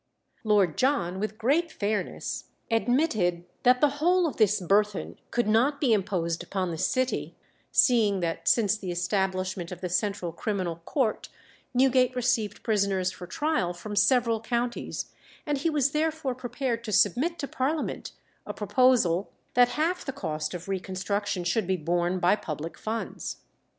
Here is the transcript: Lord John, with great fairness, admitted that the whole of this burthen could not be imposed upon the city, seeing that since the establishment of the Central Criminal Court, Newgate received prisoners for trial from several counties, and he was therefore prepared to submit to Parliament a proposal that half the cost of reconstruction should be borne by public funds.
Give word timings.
Lord 0.43 0.79
John, 0.79 1.19
with 1.19 1.37
great 1.37 1.71
fairness, 1.71 2.45
admitted 2.71 3.45
that 3.61 3.81
the 3.81 3.89
whole 4.01 4.25
of 4.25 4.37
this 4.37 4.59
burthen 4.59 5.19
could 5.29 5.47
not 5.47 5.79
be 5.79 5.93
imposed 5.93 6.41
upon 6.41 6.71
the 6.71 6.77
city, 6.79 7.35
seeing 7.71 8.19
that 8.21 8.47
since 8.47 8.75
the 8.75 8.89
establishment 8.89 9.71
of 9.71 9.79
the 9.79 9.89
Central 9.89 10.31
Criminal 10.31 10.77
Court, 10.85 11.29
Newgate 11.75 12.15
received 12.15 12.63
prisoners 12.63 13.11
for 13.11 13.27
trial 13.27 13.73
from 13.75 13.95
several 13.95 14.39
counties, 14.41 15.11
and 15.45 15.59
he 15.59 15.69
was 15.69 15.91
therefore 15.91 16.33
prepared 16.33 16.83
to 16.85 16.91
submit 16.91 17.37
to 17.37 17.47
Parliament 17.47 18.11
a 18.47 18.55
proposal 18.55 19.29
that 19.53 19.69
half 19.77 20.03
the 20.03 20.11
cost 20.11 20.55
of 20.55 20.67
reconstruction 20.67 21.43
should 21.43 21.67
be 21.67 21.77
borne 21.77 22.17
by 22.17 22.35
public 22.35 22.75
funds. 22.75 23.37